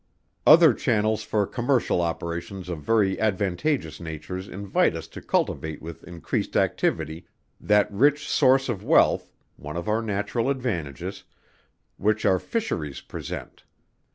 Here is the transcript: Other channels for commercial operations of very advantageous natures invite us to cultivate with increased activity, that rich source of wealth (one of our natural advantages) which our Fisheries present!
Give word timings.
Other 0.47 0.73
channels 0.73 1.21
for 1.21 1.45
commercial 1.45 2.01
operations 2.01 2.69
of 2.69 2.79
very 2.79 3.19
advantageous 3.19 3.99
natures 3.99 4.47
invite 4.47 4.95
us 4.95 5.07
to 5.09 5.21
cultivate 5.21 5.79
with 5.79 6.03
increased 6.05 6.57
activity, 6.57 7.27
that 7.59 7.93
rich 7.93 8.27
source 8.27 8.67
of 8.67 8.83
wealth 8.83 9.31
(one 9.57 9.77
of 9.77 9.87
our 9.87 10.01
natural 10.01 10.49
advantages) 10.49 11.23
which 11.97 12.25
our 12.25 12.39
Fisheries 12.39 13.01
present! 13.01 13.63